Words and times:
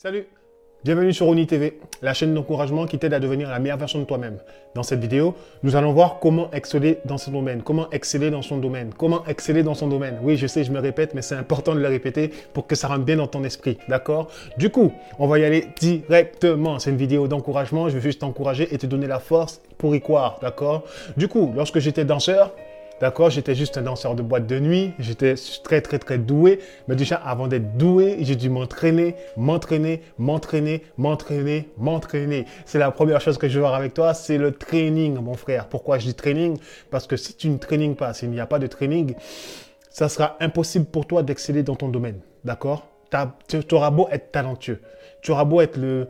Salut 0.00 0.28
Bienvenue 0.84 1.12
sur 1.12 1.26
Oni 1.26 1.48
TV, 1.48 1.80
la 2.02 2.14
chaîne 2.14 2.32
d'encouragement 2.32 2.86
qui 2.86 3.00
t'aide 3.00 3.14
à 3.14 3.18
devenir 3.18 3.50
la 3.50 3.58
meilleure 3.58 3.78
version 3.78 3.98
de 3.98 4.04
toi-même. 4.04 4.38
Dans 4.76 4.84
cette 4.84 5.00
vidéo, 5.00 5.34
nous 5.64 5.74
allons 5.74 5.92
voir 5.92 6.20
comment 6.20 6.52
exceller 6.52 6.98
dans 7.04 7.18
son 7.18 7.32
domaine, 7.32 7.62
comment 7.64 7.90
exceller 7.90 8.30
dans 8.30 8.40
son 8.40 8.58
domaine, 8.58 8.92
comment 8.96 9.26
exceller 9.26 9.64
dans 9.64 9.74
son 9.74 9.88
domaine. 9.88 10.16
Oui, 10.22 10.36
je 10.36 10.46
sais, 10.46 10.62
je 10.62 10.70
me 10.70 10.78
répète, 10.78 11.14
mais 11.14 11.22
c'est 11.22 11.34
important 11.34 11.74
de 11.74 11.80
le 11.80 11.88
répéter 11.88 12.30
pour 12.52 12.68
que 12.68 12.76
ça 12.76 12.86
rentre 12.86 13.04
bien 13.04 13.16
dans 13.16 13.26
ton 13.26 13.42
esprit, 13.42 13.76
d'accord? 13.88 14.30
Du 14.56 14.70
coup, 14.70 14.92
on 15.18 15.26
va 15.26 15.40
y 15.40 15.44
aller 15.44 15.66
directement. 15.80 16.78
C'est 16.78 16.90
une 16.90 16.96
vidéo 16.96 17.26
d'encouragement, 17.26 17.88
je 17.88 17.94
vais 17.96 18.00
juste 18.00 18.20
t'encourager 18.20 18.72
et 18.72 18.78
te 18.78 18.86
donner 18.86 19.08
la 19.08 19.18
force 19.18 19.60
pour 19.78 19.96
y 19.96 20.00
croire, 20.00 20.38
d'accord? 20.40 20.84
Du 21.16 21.26
coup, 21.26 21.52
lorsque 21.56 21.80
j'étais 21.80 22.04
danseur, 22.04 22.52
D'accord 23.00 23.30
J'étais 23.30 23.54
juste 23.54 23.78
un 23.78 23.82
danseur 23.82 24.16
de 24.16 24.22
boîte 24.22 24.46
de 24.46 24.58
nuit. 24.58 24.92
J'étais 24.98 25.34
très, 25.62 25.80
très, 25.80 25.98
très 25.98 26.18
doué. 26.18 26.58
Mais 26.88 26.96
déjà, 26.96 27.16
avant 27.16 27.46
d'être 27.46 27.76
doué, 27.76 28.16
j'ai 28.20 28.34
dû 28.34 28.50
m'entraîner, 28.50 29.14
m'entraîner, 29.36 30.02
m'entraîner, 30.18 30.82
m'entraîner, 30.96 31.68
m'entraîner. 31.78 32.46
C'est 32.66 32.80
la 32.80 32.90
première 32.90 33.20
chose 33.20 33.38
que 33.38 33.48
je 33.48 33.54
veux 33.54 33.60
voir 33.60 33.74
avec 33.74 33.94
toi, 33.94 34.14
c'est 34.14 34.36
le 34.36 34.50
training, 34.50 35.18
mon 35.20 35.34
frère. 35.34 35.68
Pourquoi 35.68 35.98
je 35.98 36.06
dis 36.06 36.14
training? 36.14 36.58
Parce 36.90 37.06
que 37.06 37.16
si 37.16 37.34
tu 37.34 37.48
ne 37.48 37.58
traînes 37.58 37.94
pas, 37.94 38.12
s'il 38.14 38.30
n'y 38.30 38.40
a 38.40 38.46
pas 38.46 38.58
de 38.58 38.66
training, 38.66 39.14
ça 39.90 40.08
sera 40.08 40.36
impossible 40.40 40.86
pour 40.86 41.06
toi 41.06 41.22
d'exceller 41.22 41.62
dans 41.62 41.76
ton 41.76 41.88
domaine. 41.88 42.20
D'accord? 42.44 42.88
Tu 43.46 43.74
auras 43.74 43.90
beau 43.90 44.08
être 44.10 44.32
talentueux. 44.32 44.80
Tu 45.22 45.30
auras 45.30 45.44
beau 45.44 45.60
être 45.60 45.76
le... 45.76 46.08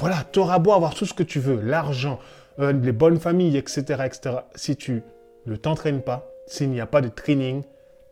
Voilà, 0.00 0.24
tu 0.32 0.38
auras 0.38 0.58
beau 0.58 0.72
avoir 0.72 0.94
tout 0.94 1.04
ce 1.04 1.12
que 1.12 1.22
tu 1.22 1.38
veux, 1.38 1.60
l'argent, 1.60 2.18
euh, 2.58 2.72
les 2.72 2.92
bonnes 2.92 3.20
familles, 3.20 3.58
etc., 3.58 3.82
etc. 4.06 4.36
Si 4.54 4.76
tu 4.76 5.02
ne 5.50 5.56
t'entraîne 5.56 6.02
pas, 6.02 6.30
s'il 6.46 6.70
n'y 6.70 6.80
a 6.80 6.86
pas 6.86 7.00
de 7.00 7.08
training, 7.08 7.62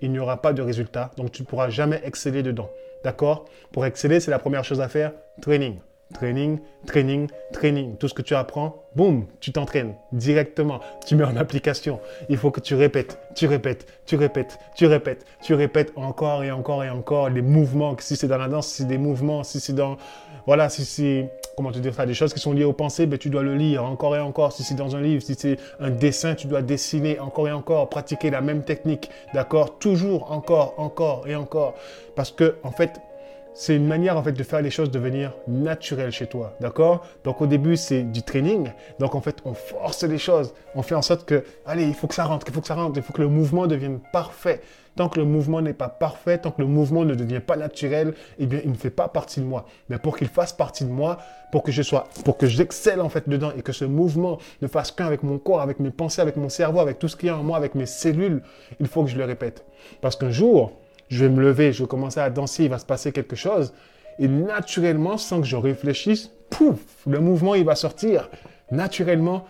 il 0.00 0.12
n'y 0.12 0.18
aura 0.18 0.42
pas 0.42 0.52
de 0.52 0.62
résultat. 0.62 1.10
Donc, 1.16 1.32
tu 1.32 1.42
ne 1.42 1.46
pourras 1.46 1.68
jamais 1.70 2.00
exceller 2.04 2.42
dedans. 2.42 2.70
D'accord? 3.04 3.46
Pour 3.72 3.86
exceller, 3.86 4.20
c'est 4.20 4.30
la 4.30 4.38
première 4.38 4.64
chose 4.64 4.80
à 4.80 4.88
faire, 4.88 5.12
training. 5.40 5.78
Training, 6.12 6.60
training, 6.86 7.28
training. 7.52 7.96
Tout 7.96 8.08
ce 8.08 8.14
que 8.14 8.22
tu 8.22 8.34
apprends, 8.34 8.84
boum, 8.94 9.26
tu 9.40 9.52
t'entraînes 9.52 9.94
directement. 10.12 10.80
Tu 11.06 11.16
mets 11.16 11.24
en 11.24 11.36
application. 11.36 11.98
Il 12.28 12.36
faut 12.36 12.50
que 12.50 12.60
tu 12.60 12.74
répètes, 12.74 13.18
tu 13.34 13.46
répètes, 13.46 13.86
tu 14.04 14.16
répètes, 14.16 14.58
tu 14.76 14.86
répètes, 14.86 15.24
tu 15.42 15.54
répètes 15.54 15.92
encore 15.96 16.44
et 16.44 16.50
encore 16.50 16.84
et 16.84 16.90
encore 16.90 17.30
les 17.30 17.42
mouvements. 17.42 17.96
Si 17.98 18.16
c'est 18.16 18.28
dans 18.28 18.38
la 18.38 18.48
danse, 18.48 18.68
si 18.68 18.82
c'est 18.82 18.88
des 18.88 18.98
mouvements, 18.98 19.42
si 19.44 19.60
c'est 19.60 19.72
dans... 19.72 19.96
Voilà, 20.46 20.68
si 20.68 20.84
c'est 20.84 21.30
comment 21.56 21.72
te 21.72 21.78
dire 21.78 21.94
ça, 21.94 22.06
des 22.06 22.14
choses 22.14 22.32
qui 22.32 22.40
sont 22.40 22.52
liées 22.52 22.64
aux 22.64 22.72
pensées, 22.72 23.06
ben, 23.06 23.18
tu 23.18 23.30
dois 23.30 23.42
le 23.42 23.54
lire 23.54 23.84
encore 23.84 24.16
et 24.16 24.20
encore. 24.20 24.52
Si 24.52 24.62
c'est 24.62 24.74
dans 24.74 24.96
un 24.96 25.00
livre, 25.00 25.22
si 25.22 25.34
c'est 25.38 25.58
un 25.80 25.90
dessin, 25.90 26.34
tu 26.34 26.46
dois 26.46 26.62
dessiner 26.62 27.18
encore 27.18 27.48
et 27.48 27.52
encore, 27.52 27.88
pratiquer 27.88 28.30
la 28.30 28.40
même 28.40 28.64
technique, 28.64 29.10
d'accord? 29.32 29.78
Toujours, 29.78 30.32
encore, 30.32 30.74
encore 30.78 31.26
et 31.26 31.34
encore. 31.34 31.74
Parce 32.14 32.30
que, 32.30 32.56
en 32.62 32.70
fait, 32.70 33.00
c'est 33.54 33.76
une 33.76 33.86
manière 33.86 34.16
en 34.16 34.22
fait 34.22 34.32
de 34.32 34.42
faire 34.42 34.60
les 34.60 34.70
choses 34.70 34.90
devenir 34.90 35.32
naturelles 35.46 36.10
chez 36.10 36.26
toi, 36.26 36.54
d'accord? 36.60 37.06
Donc 37.22 37.40
au 37.40 37.46
début 37.46 37.76
c'est 37.76 38.02
du 38.02 38.22
training, 38.22 38.70
donc 38.98 39.14
en 39.14 39.20
fait 39.20 39.36
on 39.44 39.54
force 39.54 40.02
les 40.02 40.18
choses, 40.18 40.52
on 40.74 40.82
fait 40.82 40.96
en 40.96 41.02
sorte 41.02 41.24
que 41.24 41.44
allez 41.64 41.84
il 41.84 41.94
faut 41.94 42.08
que 42.08 42.14
ça 42.14 42.24
rentre, 42.24 42.46
il 42.48 42.52
faut 42.52 42.60
que 42.60 42.66
ça 42.66 42.74
rentre, 42.74 42.96
il 42.96 43.02
faut 43.02 43.12
que 43.12 43.22
le 43.22 43.28
mouvement 43.28 43.66
devienne 43.66 44.00
parfait. 44.12 44.60
Tant 44.96 45.08
que 45.08 45.18
le 45.18 45.26
mouvement 45.26 45.60
n'est 45.60 45.72
pas 45.72 45.88
parfait, 45.88 46.38
tant 46.38 46.52
que 46.52 46.62
le 46.62 46.68
mouvement 46.68 47.04
ne 47.04 47.16
devient 47.16 47.40
pas 47.40 47.56
naturel, 47.56 48.14
eh 48.38 48.46
bien 48.46 48.60
il 48.64 48.70
ne 48.70 48.76
fait 48.76 48.90
pas 48.90 49.08
partie 49.08 49.40
de 49.40 49.44
moi. 49.44 49.66
Mais 49.88 49.98
pour 49.98 50.16
qu'il 50.16 50.28
fasse 50.28 50.52
partie 50.52 50.84
de 50.84 50.90
moi, 50.90 51.18
pour 51.50 51.64
que 51.64 51.72
je 51.72 51.82
sois, 51.82 52.06
pour 52.24 52.36
que 52.36 52.46
j'excelle 52.46 53.00
en 53.00 53.08
fait 53.08 53.28
dedans 53.28 53.50
et 53.56 53.62
que 53.62 53.72
ce 53.72 53.84
mouvement 53.84 54.38
ne 54.62 54.68
fasse 54.68 54.92
qu'un 54.92 55.06
avec 55.06 55.24
mon 55.24 55.38
corps, 55.38 55.60
avec 55.60 55.80
mes 55.80 55.90
pensées, 55.90 56.22
avec 56.22 56.36
mon 56.36 56.48
cerveau, 56.48 56.78
avec 56.78 57.00
tout 57.00 57.08
ce 57.08 57.16
qui 57.16 57.26
est 57.26 57.32
en 57.32 57.42
moi, 57.42 57.56
avec 57.56 57.74
mes 57.74 57.86
cellules, 57.86 58.42
il 58.78 58.86
faut 58.86 59.02
que 59.02 59.10
je 59.10 59.18
le 59.18 59.24
répète. 59.24 59.64
Parce 60.00 60.14
qu'un 60.14 60.30
jour 60.30 60.72
je 61.08 61.24
vais 61.24 61.30
me 61.30 61.42
lever, 61.42 61.72
je 61.72 61.82
vais 61.82 61.88
commencer 61.88 62.20
à 62.20 62.30
danser, 62.30 62.64
il 62.64 62.70
va 62.70 62.78
se 62.78 62.86
passer 62.86 63.12
quelque 63.12 63.36
chose. 63.36 63.72
Et 64.18 64.28
naturellement, 64.28 65.18
sans 65.18 65.40
que 65.40 65.46
je 65.46 65.56
réfléchisse, 65.56 66.30
pouf, 66.50 66.78
le 67.06 67.20
mouvement, 67.20 67.54
il 67.54 67.64
va 67.64 67.74
sortir. 67.74 68.30
Naturellement, 68.70 69.44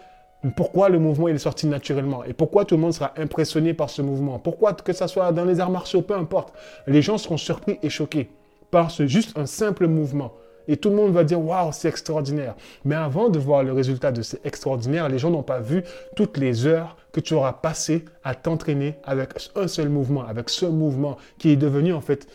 pourquoi 0.56 0.88
le 0.88 0.98
mouvement 0.98 1.28
il 1.28 1.36
est 1.36 1.38
sorti 1.38 1.66
naturellement? 1.66 2.24
Et 2.24 2.32
pourquoi 2.32 2.64
tout 2.64 2.74
le 2.74 2.80
monde 2.80 2.92
sera 2.92 3.12
impressionné 3.16 3.72
par 3.74 3.90
ce 3.90 4.02
mouvement? 4.02 4.38
Pourquoi 4.38 4.74
que 4.74 4.92
ce 4.92 5.06
soit 5.06 5.32
dans 5.32 5.44
les 5.44 5.60
arts 5.60 5.70
martiaux, 5.70 6.02
peu 6.02 6.14
importe, 6.14 6.52
les 6.86 7.02
gens 7.02 7.18
seront 7.18 7.36
surpris 7.36 7.78
et 7.82 7.88
choqués 7.88 8.28
par 8.70 8.90
ce 8.90 9.06
juste 9.06 9.38
un 9.38 9.46
simple 9.46 9.86
mouvement. 9.86 10.32
Et 10.68 10.76
tout 10.76 10.90
le 10.90 10.96
monde 10.96 11.12
va 11.12 11.24
dire 11.24 11.40
waouh, 11.40 11.70
c'est 11.72 11.88
extraordinaire. 11.88 12.54
Mais 12.84 12.94
avant 12.94 13.28
de 13.28 13.38
voir 13.38 13.62
le 13.62 13.72
résultat 13.72 14.12
de 14.12 14.22
ce 14.22 14.36
extraordinaire, 14.44 15.08
les 15.08 15.18
gens 15.18 15.30
n'ont 15.30 15.42
pas 15.42 15.60
vu 15.60 15.84
toutes 16.16 16.36
les 16.38 16.66
heures 16.66 16.96
que 17.12 17.20
tu 17.20 17.34
auras 17.34 17.52
passées 17.52 18.04
à 18.24 18.34
t'entraîner 18.34 18.96
avec 19.04 19.30
un 19.54 19.68
seul 19.68 19.88
mouvement, 19.88 20.26
avec 20.26 20.48
ce 20.50 20.66
mouvement 20.66 21.16
qui 21.38 21.50
est 21.50 21.56
devenu 21.56 21.92
en 21.92 22.00
fait 22.00 22.26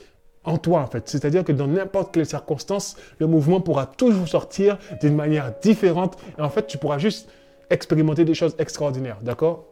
en 0.43 0.57
toi 0.57 0.81
en 0.81 0.87
fait. 0.87 1.07
C'est-à-dire 1.09 1.43
que 1.43 1.51
dans 1.51 1.67
n'importe 1.67 2.13
quelle 2.13 2.25
circonstance, 2.25 2.95
le 3.19 3.27
mouvement 3.27 3.61
pourra 3.61 3.85
toujours 3.85 4.27
sortir 4.27 4.77
d'une 5.01 5.15
manière 5.15 5.53
différente 5.61 6.17
et 6.37 6.41
en 6.41 6.49
fait, 6.49 6.67
tu 6.67 6.77
pourras 6.77 6.97
juste 6.97 7.29
expérimenter 7.69 8.25
des 8.25 8.33
choses 8.33 8.55
extraordinaires, 8.57 9.17
d'accord? 9.21 9.68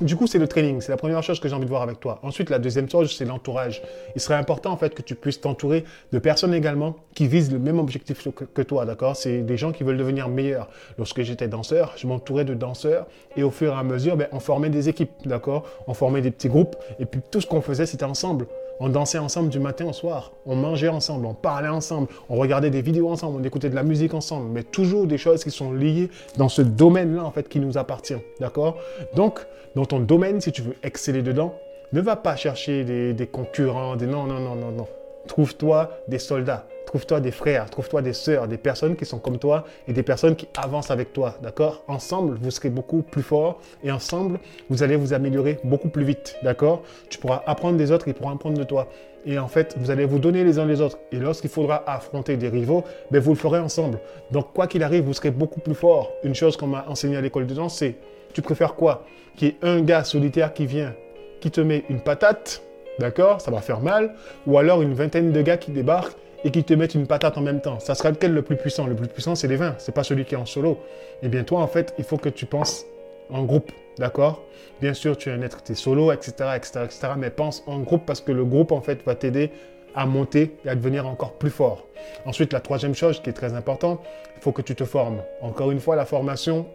Du 0.00 0.16
coup, 0.16 0.26
c'est 0.26 0.38
le 0.38 0.48
training. 0.48 0.80
C'est 0.80 0.92
la 0.92 0.96
première 0.96 1.22
chose 1.22 1.40
que 1.40 1.48
j'ai 1.48 1.54
envie 1.54 1.64
de 1.64 1.70
voir 1.70 1.82
avec 1.82 2.00
toi. 2.00 2.20
Ensuite, 2.22 2.50
la 2.50 2.58
deuxième 2.58 2.88
chose, 2.88 3.14
c'est 3.16 3.24
l'entourage. 3.24 3.82
Il 4.14 4.20
serait 4.20 4.34
important, 4.34 4.72
en 4.72 4.76
fait, 4.76 4.94
que 4.94 5.02
tu 5.02 5.14
puisses 5.14 5.40
t'entourer 5.40 5.84
de 6.12 6.18
personnes 6.18 6.54
également 6.54 6.96
qui 7.14 7.26
visent 7.26 7.52
le 7.52 7.58
même 7.58 7.78
objectif 7.78 8.26
que, 8.54 8.62
toi, 8.62 8.84
d'accord? 8.84 9.16
C'est 9.16 9.38
des 9.38 9.56
gens 9.56 9.72
qui 9.72 9.84
veulent 9.84 9.96
devenir 9.96 10.28
meilleurs. 10.28 10.68
Lorsque 10.98 11.22
j'étais 11.22 11.48
danseur, 11.48 11.94
je 11.96 12.06
m'entourais 12.06 12.44
de 12.44 12.54
danseurs 12.54 13.06
et 13.36 13.42
au 13.42 13.50
fur 13.50 13.72
et 13.72 13.76
à 13.76 13.82
mesure, 13.82 14.16
ben, 14.16 14.28
on 14.32 14.40
formait 14.40 14.70
des 14.70 14.88
équipes, 14.88 15.10
d'accord? 15.24 15.64
On 15.86 15.94
formait 15.94 16.20
des 16.20 16.30
petits 16.30 16.48
groupes 16.48 16.76
et 16.98 17.06
puis 17.06 17.20
tout 17.30 17.40
ce 17.40 17.46
qu'on 17.46 17.60
faisait, 17.60 17.86
c'était 17.86 18.04
ensemble. 18.04 18.46
On 18.80 18.88
dansait 18.88 19.18
ensemble 19.18 19.48
du 19.48 19.58
matin 19.58 19.86
au 19.86 19.92
soir. 19.92 20.32
On 20.46 20.54
mangeait 20.54 20.88
ensemble, 20.88 21.26
on 21.26 21.34
parlait 21.34 21.68
ensemble, 21.68 22.08
on 22.28 22.36
regardait 22.36 22.70
des 22.70 22.82
vidéos 22.82 23.08
ensemble, 23.10 23.40
on 23.40 23.44
écoutait 23.44 23.70
de 23.70 23.74
la 23.74 23.82
musique 23.82 24.14
ensemble, 24.14 24.50
mais 24.52 24.62
toujours 24.62 25.06
des 25.06 25.18
choses 25.18 25.42
qui 25.42 25.50
sont 25.50 25.72
liées 25.72 26.10
dans 26.36 26.48
ce 26.48 26.62
domaine-là, 26.62 27.24
en 27.24 27.30
fait, 27.30 27.48
qui 27.48 27.58
nous 27.58 27.76
appartient. 27.76 28.18
D'accord? 28.40 28.78
Donc, 29.14 29.40
dans 29.74 29.84
ton 29.84 30.00
domaine, 30.00 30.40
si 30.40 30.52
tu 30.52 30.62
veux 30.62 30.76
exceller 30.82 31.22
dedans, 31.22 31.54
ne 31.92 32.00
va 32.00 32.16
pas 32.16 32.36
chercher 32.36 32.84
des, 32.84 33.14
des 33.14 33.26
concurrents, 33.26 33.96
des 33.96 34.06
non, 34.06 34.24
non, 34.24 34.38
non, 34.40 34.54
non, 34.54 34.70
non. 34.70 34.86
Trouve-toi 35.28 35.90
des 36.08 36.18
soldats. 36.18 36.66
Trouve-toi 36.86 37.20
des 37.20 37.32
frères, 37.32 37.68
trouve-toi 37.68 38.00
des 38.00 38.14
sœurs, 38.14 38.48
des 38.48 38.56
personnes 38.56 38.96
qui 38.96 39.04
sont 39.04 39.18
comme 39.18 39.38
toi 39.38 39.64
et 39.86 39.92
des 39.92 40.02
personnes 40.02 40.34
qui 40.34 40.48
avancent 40.56 40.90
avec 40.90 41.12
toi, 41.12 41.36
d'accord? 41.42 41.84
Ensemble, 41.86 42.38
vous 42.40 42.50
serez 42.50 42.70
beaucoup 42.70 43.02
plus 43.02 43.22
forts 43.22 43.60
et 43.84 43.92
ensemble, 43.92 44.40
vous 44.70 44.82
allez 44.82 44.96
vous 44.96 45.12
améliorer 45.12 45.58
beaucoup 45.64 45.90
plus 45.90 46.04
vite, 46.04 46.38
d'accord? 46.42 46.80
Tu 47.10 47.18
pourras 47.18 47.42
apprendre 47.46 47.76
des 47.76 47.92
autres, 47.92 48.08
ils 48.08 48.14
pourront 48.14 48.30
apprendre 48.30 48.56
de 48.56 48.64
toi. 48.64 48.88
Et 49.26 49.38
en 49.38 49.48
fait, 49.48 49.74
vous 49.78 49.90
allez 49.90 50.06
vous 50.06 50.18
donner 50.18 50.44
les 50.44 50.58
uns 50.58 50.64
les 50.64 50.80
autres. 50.80 50.98
Et 51.12 51.18
lorsqu'il 51.18 51.50
faudra 51.50 51.84
affronter 51.86 52.38
des 52.38 52.48
rivaux, 52.48 52.82
ben 53.10 53.20
vous 53.20 53.32
le 53.32 53.36
ferez 53.36 53.58
ensemble. 53.58 54.00
Donc, 54.30 54.54
quoi 54.54 54.66
qu'il 54.66 54.82
arrive, 54.82 55.04
vous 55.04 55.12
serez 55.12 55.30
beaucoup 55.30 55.60
plus 55.60 55.74
fort. 55.74 56.10
Une 56.24 56.34
chose 56.34 56.56
qu'on 56.56 56.68
m'a 56.68 56.86
enseigné 56.88 57.18
à 57.18 57.20
l'école 57.20 57.46
de 57.46 57.52
danse, 57.52 57.76
c'est 57.76 57.96
tu 58.32 58.40
préfères 58.40 58.74
quoi? 58.74 59.04
Qu'il 59.36 59.48
y 59.48 59.50
ait 59.50 59.56
un 59.60 59.82
gars 59.82 60.04
solitaire 60.04 60.54
qui 60.54 60.64
vient, 60.64 60.94
qui 61.42 61.50
te 61.50 61.60
met 61.60 61.84
une 61.90 62.00
patate, 62.00 62.62
d'accord? 62.98 63.40
Ça 63.40 63.50
va 63.50 63.60
faire 63.60 63.80
mal. 63.80 64.14
Ou 64.46 64.58
alors 64.58 64.82
une 64.82 64.94
vingtaine 64.94 65.32
de 65.32 65.42
gars 65.42 65.56
qui 65.56 65.70
débarquent 65.70 66.16
et 66.44 66.50
qui 66.50 66.62
te 66.64 66.74
mettent 66.74 66.94
une 66.94 67.06
patate 67.06 67.36
en 67.36 67.40
même 67.40 67.60
temps. 67.60 67.80
Ça 67.80 67.94
sera 67.94 68.10
lequel 68.10 68.32
le 68.32 68.42
plus 68.42 68.56
puissant? 68.56 68.86
Le 68.86 68.94
plus 68.94 69.08
puissant, 69.08 69.34
c'est 69.34 69.48
les 69.48 69.56
20. 69.56 69.76
C'est 69.78 69.92
pas 69.92 70.04
celui 70.04 70.24
qui 70.24 70.34
est 70.34 70.38
en 70.38 70.46
solo. 70.46 70.78
Eh 71.22 71.28
bien, 71.28 71.42
toi, 71.44 71.60
en 71.60 71.66
fait, 71.66 71.94
il 71.98 72.04
faut 72.04 72.16
que 72.16 72.28
tu 72.28 72.46
penses 72.46 72.84
en 73.30 73.42
groupe, 73.42 73.72
d'accord? 73.98 74.42
Bien 74.80 74.94
sûr, 74.94 75.16
tu 75.16 75.28
es 75.28 75.32
un 75.32 75.42
être, 75.42 75.62
tu 75.62 75.74
solo, 75.74 76.12
etc., 76.12 76.50
etc., 76.56 76.80
etc., 76.84 77.08
mais 77.16 77.30
pense 77.30 77.64
en 77.66 77.80
groupe 77.80 78.06
parce 78.06 78.20
que 78.20 78.32
le 78.32 78.44
groupe, 78.44 78.72
en 78.72 78.80
fait, 78.80 79.04
va 79.04 79.14
t'aider 79.14 79.50
à 79.94 80.06
monter 80.06 80.56
et 80.64 80.68
à 80.68 80.74
devenir 80.74 81.06
encore 81.08 81.32
plus 81.32 81.50
fort. 81.50 81.86
Ensuite, 82.24 82.52
la 82.52 82.60
troisième 82.60 82.94
chose 82.94 83.20
qui 83.20 83.30
est 83.30 83.32
très 83.32 83.54
importante, 83.54 84.00
il 84.36 84.42
faut 84.42 84.52
que 84.52 84.62
tu 84.62 84.76
te 84.76 84.84
formes. 84.84 85.22
Encore 85.40 85.72
une 85.72 85.80
fois, 85.80 85.96
la 85.96 86.04
formation, 86.04 86.66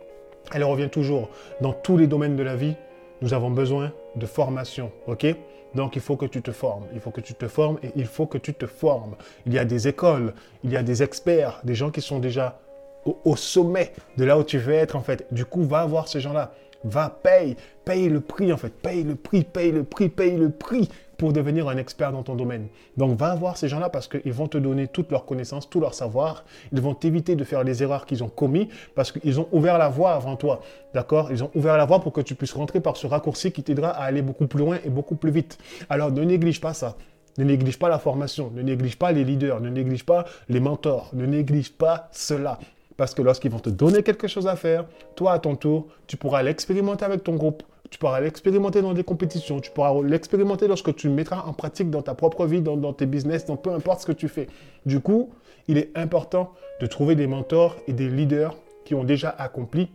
elle 0.53 0.63
revient 0.65 0.89
toujours. 0.89 1.29
Dans 1.61 1.71
tous 1.71 1.97
les 1.97 2.07
domaines 2.07 2.35
de 2.35 2.43
la 2.43 2.55
vie, 2.55 2.75
nous 3.21 3.33
avons 3.33 3.49
besoin 3.49 3.93
de 4.15 4.25
formation, 4.25 4.91
ok? 5.07 5.27
Donc 5.75 5.95
il 5.95 6.01
faut 6.01 6.15
que 6.15 6.25
tu 6.25 6.41
te 6.41 6.51
formes, 6.51 6.83
il 6.93 6.99
faut 6.99 7.11
que 7.11 7.21
tu 7.21 7.33
te 7.33 7.47
formes 7.47 7.77
et 7.83 7.91
il 7.95 8.05
faut 8.05 8.25
que 8.25 8.37
tu 8.37 8.53
te 8.53 8.65
formes. 8.65 9.15
Il 9.45 9.53
y 9.53 9.59
a 9.59 9.65
des 9.65 9.87
écoles, 9.87 10.33
il 10.63 10.71
y 10.71 10.77
a 10.77 10.83
des 10.83 11.03
experts, 11.03 11.61
des 11.63 11.75
gens 11.75 11.91
qui 11.91 12.01
sont 12.01 12.19
déjà 12.19 12.59
au, 13.05 13.35
sommet 13.35 13.93
de 14.17 14.23
là 14.23 14.37
où 14.37 14.43
tu 14.43 14.57
veux 14.57 14.73
être 14.73 14.95
en 14.95 15.01
fait. 15.01 15.25
Du 15.31 15.45
coup, 15.45 15.63
va 15.63 15.85
voir 15.85 16.07
ces 16.07 16.21
gens-là. 16.21 16.53
Va, 16.85 17.09
paye, 17.09 17.55
paye 17.85 18.09
le 18.09 18.19
prix 18.19 18.51
en 18.51 18.57
fait, 18.57 18.69
paye 18.69 19.03
le 19.03 19.15
prix, 19.15 19.43
paye 19.43 19.71
le 19.71 19.83
prix, 19.83 20.09
paye 20.09 20.35
le 20.35 20.49
prix 20.49 20.89
devenir 21.31 21.69
un 21.69 21.77
expert 21.77 22.11
dans 22.11 22.23
ton 22.23 22.35
domaine. 22.35 22.67
Donc 22.97 23.17
va 23.17 23.35
voir 23.35 23.57
ces 23.57 23.67
gens-là 23.69 23.89
parce 23.89 24.07
qu'ils 24.07 24.33
vont 24.33 24.47
te 24.47 24.57
donner 24.57 24.87
toutes 24.87 25.11
leurs 25.11 25.25
connaissances, 25.25 25.69
tout 25.69 25.79
leur 25.79 25.93
savoir. 25.93 26.43
Ils 26.71 26.81
vont 26.81 26.93
t'éviter 26.93 27.35
de 27.35 27.43
faire 27.43 27.63
les 27.63 27.83
erreurs 27.83 28.05
qu'ils 28.05 28.23
ont 28.23 28.29
commis 28.29 28.69
parce 28.95 29.11
qu'ils 29.11 29.39
ont 29.39 29.47
ouvert 29.51 29.77
la 29.77 29.89
voie 29.89 30.13
avant 30.13 30.35
toi. 30.35 30.61
D'accord? 30.93 31.31
Ils 31.31 31.43
ont 31.43 31.51
ouvert 31.55 31.77
la 31.77 31.85
voie 31.85 31.99
pour 31.99 32.11
que 32.11 32.21
tu 32.21 32.35
puisses 32.35 32.53
rentrer 32.53 32.81
par 32.81 32.97
ce 32.97 33.07
raccourci 33.07 33.51
qui 33.51 33.63
t'aidera 33.63 33.89
à 33.89 34.03
aller 34.03 34.21
beaucoup 34.21 34.47
plus 34.47 34.59
loin 34.59 34.77
et 34.83 34.89
beaucoup 34.89 35.15
plus 35.15 35.31
vite. 35.31 35.57
Alors 35.89 36.11
ne 36.11 36.23
néglige 36.23 36.59
pas 36.59 36.73
ça. 36.73 36.97
Ne 37.37 37.45
néglige 37.45 37.79
pas 37.79 37.89
la 37.89 37.97
formation, 37.97 38.51
ne 38.53 38.61
néglige 38.61 38.97
pas 38.97 39.11
les 39.11 39.23
leaders, 39.23 39.59
ne 39.59 39.69
néglige 39.69 40.05
pas 40.05 40.25
les 40.49 40.59
mentors, 40.59 41.09
ne 41.13 41.25
néglige 41.25 41.71
pas 41.71 42.09
cela. 42.11 42.59
Parce 42.95 43.15
que 43.15 43.23
lorsqu'ils 43.23 43.49
vont 43.49 43.59
te 43.59 43.71
donner 43.71 44.03
quelque 44.03 44.27
chose 44.27 44.45
à 44.45 44.55
faire, 44.55 44.85
toi 45.15 45.33
à 45.33 45.39
ton 45.39 45.55
tour, 45.55 45.87
tu 46.05 46.15
pourras 46.15 46.43
l'expérimenter 46.43 47.05
avec 47.05 47.23
ton 47.23 47.35
groupe, 47.35 47.63
tu 47.93 47.99
pourras 47.99 48.21
l'expérimenter 48.21 48.81
dans 48.81 48.95
des 48.95 49.03
compétitions, 49.03 49.59
tu 49.59 49.69
pourras 49.69 49.93
l'expérimenter 50.01 50.67
lorsque 50.67 50.95
tu 50.95 51.09
le 51.09 51.13
mettras 51.13 51.43
en 51.45 51.53
pratique 51.53 51.91
dans 51.91 52.01
ta 52.01 52.15
propre 52.15 52.47
vie, 52.47 52.59
dans, 52.59 52.75
dans 52.75 52.91
tes 52.91 53.05
business, 53.05 53.45
dans 53.45 53.55
peu 53.55 53.69
importe 53.69 54.01
ce 54.01 54.07
que 54.07 54.11
tu 54.11 54.27
fais. 54.27 54.47
Du 54.87 54.99
coup, 54.99 55.29
il 55.67 55.77
est 55.77 55.91
important 55.93 56.53
de 56.81 56.87
trouver 56.87 57.13
des 57.13 57.27
mentors 57.27 57.75
et 57.87 57.93
des 57.93 58.09
leaders 58.09 58.55
qui 58.83 58.95
ont 58.95 59.03
déjà 59.03 59.29
accompli 59.29 59.91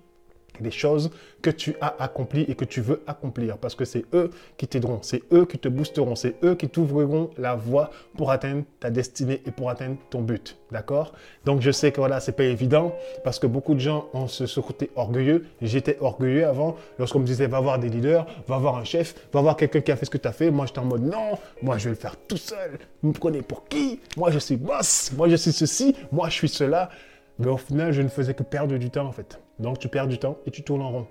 des 0.62 0.70
choses 0.70 1.10
que 1.42 1.50
tu 1.50 1.76
as 1.80 1.94
accomplies 2.02 2.44
et 2.48 2.54
que 2.54 2.64
tu 2.64 2.80
veux 2.80 3.02
accomplir 3.06 3.58
parce 3.58 3.74
que 3.74 3.84
c'est 3.84 4.04
eux 4.12 4.30
qui 4.56 4.66
t'aideront, 4.66 5.00
c'est 5.02 5.22
eux 5.32 5.44
qui 5.46 5.58
te 5.58 5.68
boosteront, 5.68 6.16
c'est 6.16 6.34
eux 6.44 6.54
qui 6.54 6.68
t'ouvriront 6.68 7.30
la 7.38 7.54
voie 7.54 7.90
pour 8.16 8.30
atteindre 8.30 8.64
ta 8.80 8.90
destinée 8.90 9.42
et 9.46 9.50
pour 9.50 9.70
atteindre 9.70 9.96
ton 10.10 10.22
but. 10.22 10.56
D'accord? 10.70 11.12
Donc 11.44 11.62
je 11.62 11.70
sais 11.70 11.92
que 11.92 12.00
voilà, 12.00 12.20
c'est 12.20 12.32
pas 12.32 12.44
évident 12.44 12.94
parce 13.24 13.38
que 13.38 13.46
beaucoup 13.46 13.74
de 13.74 13.80
gens 13.80 14.08
ont 14.12 14.26
ce, 14.26 14.60
côté 14.60 14.90
orgueilleux. 14.96 15.46
J'étais 15.62 15.96
orgueilleux 16.00 16.46
avant 16.46 16.76
lorsqu'on 16.98 17.20
me 17.20 17.26
disait 17.26 17.46
va 17.46 17.60
voir 17.60 17.78
des 17.78 17.88
leaders, 17.88 18.26
va 18.46 18.58
voir 18.58 18.76
un 18.76 18.84
chef, 18.84 19.14
va 19.32 19.40
voir 19.40 19.56
quelqu'un 19.56 19.80
qui 19.80 19.92
a 19.92 19.96
fait 19.96 20.04
ce 20.04 20.10
que 20.10 20.18
tu 20.18 20.28
as 20.28 20.32
fait. 20.32 20.50
Moi 20.50 20.66
j'étais 20.66 20.80
en 20.80 20.84
mode 20.84 21.02
non, 21.02 21.38
moi 21.62 21.78
je 21.78 21.84
vais 21.84 21.90
le 21.90 21.96
faire 21.96 22.16
tout 22.16 22.36
seul. 22.36 22.78
Vous 23.02 23.08
me 23.08 23.14
prenez 23.14 23.42
pour 23.42 23.66
qui? 23.68 24.00
Moi 24.16 24.30
je 24.30 24.38
suis 24.38 24.56
boss, 24.56 25.12
moi 25.16 25.28
je 25.28 25.36
suis 25.36 25.52
ceci, 25.52 25.94
moi 26.12 26.28
je 26.28 26.34
suis 26.34 26.48
cela. 26.48 26.90
Mais 27.38 27.48
au 27.48 27.56
final, 27.56 27.92
je 27.92 28.02
ne 28.02 28.08
faisais 28.08 28.34
que 28.34 28.42
perdre 28.42 28.76
du 28.76 28.90
temps 28.90 29.06
en 29.06 29.12
fait. 29.12 29.40
Donc 29.58 29.78
tu 29.78 29.88
perds 29.88 30.08
du 30.08 30.18
temps 30.18 30.38
et 30.46 30.50
tu 30.50 30.62
tournes 30.62 30.82
en 30.82 30.90
rond. 30.90 31.06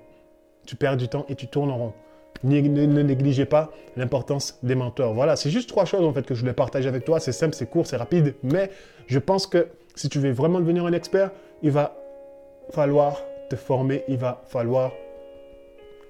Tu 0.65 0.75
perds 0.75 0.97
du 0.97 1.07
temps 1.07 1.25
et 1.29 1.35
tu 1.35 1.47
tournes 1.47 1.71
en 1.71 1.77
rond. 1.77 1.94
Ne, 2.44 3.01
négligez 3.01 3.45
pas 3.45 3.71
l'importance 3.95 4.59
des 4.62 4.75
mentors. 4.75 5.13
Voilà, 5.13 5.35
c'est 5.35 5.50
juste 5.50 5.69
trois 5.69 5.85
choses 5.85 6.06
en 6.06 6.13
fait 6.13 6.25
que 6.25 6.35
je 6.35 6.41
voulais 6.41 6.53
partager 6.53 6.88
avec 6.88 7.06
toi. 7.06 7.19
C'est 7.19 7.31
simple, 7.31 7.56
c'est 7.56 7.69
court, 7.69 7.88
c'est 7.88 7.97
rapide. 7.97 8.35
Mais 8.44 8.69
je 9.07 9.19
pense 9.19 9.47
que 9.47 9.68
si 9.95 10.09
tu 10.09 10.19
veux 10.19 10.31
vraiment 10.31 10.59
devenir 10.59 10.85
un 10.85 10.94
expert, 10.94 11.31
il 11.63 11.71
va 11.71 11.95
falloir 12.71 13.21
te 13.50 13.56
former, 13.56 14.03
il 14.07 14.18
va 14.18 14.41
falloir 14.47 14.91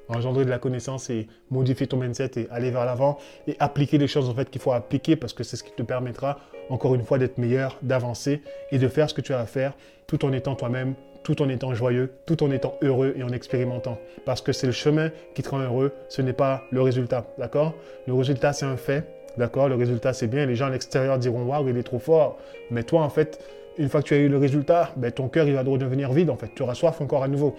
engendrer 0.10 0.46
de 0.46 0.50
la 0.50 0.60
connaissance 0.60 1.10
et 1.10 1.28
modifier 1.50 1.88
ton 1.88 1.98
mindset 1.98 2.32
et 2.38 2.48
aller 2.52 2.72
vers 2.72 2.86
l'avant 2.86 3.18
et 3.48 3.56
appliquer 3.60 3.98
les 3.98 4.08
choses 4.08 4.30
en 4.30 4.34
fait 4.34 4.50
qu'il 4.50 4.62
faut 4.62 4.72
appliquer 4.72 5.16
parce 5.16 5.34
que 5.34 5.44
c'est 5.44 5.58
ce 5.58 5.64
qui 5.64 5.72
te 5.72 5.84
permettra 5.84 6.40
encore 6.70 6.96
une 6.96 7.04
fois 7.04 7.18
d'être 7.18 7.38
meilleur, 7.38 7.78
d'avancer 7.82 8.42
et 8.72 8.78
de 8.78 8.88
faire 8.88 9.10
ce 9.10 9.14
que 9.14 9.22
tu 9.22 9.34
as 9.34 9.40
à 9.40 9.46
faire 9.46 9.74
tout 10.06 10.24
en 10.26 10.32
étant 10.32 10.56
toi-même, 10.56 10.96
tout 11.24 11.42
en 11.42 11.50
étant 11.50 11.74
joyeux, 11.74 12.14
tout 12.26 12.42
en 12.44 12.52
étant 12.52 12.76
heureux 12.82 13.14
et 13.18 13.24
en 13.24 13.30
expérimentant. 13.30 13.98
Parce 14.26 14.42
que 14.42 14.54
c'est 14.54 14.68
le 14.68 14.74
chemin 14.74 15.12
qui 15.36 15.44
te 15.44 15.50
rend 15.50 15.60
heureux, 15.60 15.92
ce 16.10 16.22
n'est 16.22 16.34
pas 16.34 16.64
le 16.72 16.82
résultat, 16.82 17.26
d'accord? 17.38 17.74
Le 18.06 18.14
résultat 18.14 18.54
c'est 18.54 18.66
un 18.66 18.78
fait, 18.78 19.06
d'accord? 19.38 19.68
Le 19.68 19.76
résultat 19.76 20.14
c'est 20.14 20.28
bien, 20.28 20.46
les 20.46 20.56
gens 20.56 20.68
à 20.68 20.70
l'extérieur 20.70 21.20
diront 21.20 21.44
waouh, 21.44 21.68
il 21.68 21.78
est 21.78 21.84
trop 21.84 22.00
fort, 22.00 22.38
mais 22.72 22.84
toi 22.84 23.02
en 23.02 23.10
fait, 23.10 23.40
une 23.78 23.90
fois 23.90 24.02
que 24.02 24.08
tu 24.08 24.14
as 24.14 24.18
eu 24.18 24.30
le 24.30 24.38
résultat, 24.38 24.92
ben, 24.96 25.12
ton 25.12 25.28
cœur 25.28 25.48
il 25.48 25.54
va 25.54 25.64
devenir 25.64 26.12
vide 26.14 26.30
en 26.30 26.38
fait, 26.38 26.50
tu 26.56 26.64
auras 26.64 26.76
soif 26.76 27.02
encore 27.02 27.24
à 27.24 27.28
nouveau. 27.28 27.56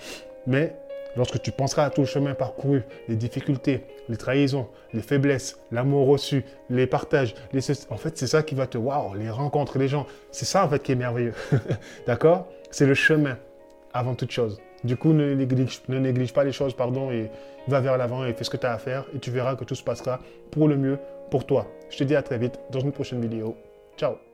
Mais 0.47 0.75
Lorsque 1.16 1.40
tu 1.40 1.50
penseras 1.50 1.84
à 1.84 1.90
tout 1.90 2.02
le 2.02 2.06
chemin 2.06 2.34
parcouru, 2.34 2.82
les 3.08 3.16
difficultés, 3.16 3.84
les 4.08 4.16
trahisons, 4.16 4.69
les 4.93 5.02
faiblesses, 5.02 5.58
l'amour 5.72 6.06
reçu, 6.06 6.44
les 6.70 6.87
partages, 6.87 7.34
en 7.90 7.96
fait, 7.96 8.16
c'est 8.16 8.26
ça 8.26 8.43
qui 8.43 8.55
va 8.55 8.66
te, 8.66 8.78
waouh, 8.78 9.14
les 9.14 9.31
rencontres, 9.31 9.78
les 9.78 9.88
gens, 9.88 10.06
c'est 10.31 10.44
ça 10.44 10.64
en 10.64 10.69
fait 10.69 10.82
qui 10.82 10.93
est 10.93 10.96
merveilleux. 10.96 11.34
D'accord? 12.06 12.49
C'est 12.70 12.87
le 12.87 12.94
chemin 12.94 13.37
avant 13.93 14.14
toute 14.14 14.31
chose. 14.31 14.60
Du 14.84 14.96
coup, 14.96 15.12
ne 15.12 15.34
néglige, 15.34 15.82
ne 15.88 15.99
néglige, 15.99 16.32
pas 16.32 16.44
les 16.44 16.52
choses, 16.52 16.75
pardon, 16.75 17.11
et 17.11 17.31
va 17.66 17.81
vers 17.81 17.99
l'avant 17.99 18.25
et 18.25 18.32
fais 18.32 18.44
ce 18.44 18.50
que 18.50 18.56
tu 18.56 18.66
as 18.66 18.72
à 18.72 18.78
faire 18.78 19.04
et 19.14 19.19
tu 19.19 19.31
verras 19.31 19.56
que 19.56 19.64
tout 19.64 19.75
se 19.75 19.82
passera 19.82 20.20
pour 20.50 20.69
le 20.69 20.76
mieux 20.76 20.99
pour 21.31 21.46
toi. 21.46 21.66
Je 21.90 21.99
te 21.99 22.04
dis 22.04 22.16
à 22.16 22.22
très 22.22 22.38
vite 22.38 22.58
dans 22.70 22.81
une 22.81 22.93
prochaine 22.93 23.20
vidéo. 23.20 23.56
Ciao 23.96 24.27